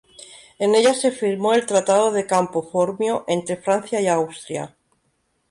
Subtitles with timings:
[0.57, 4.75] En ella se firmó el Tratado de Campo Formio entre Francia y Austria.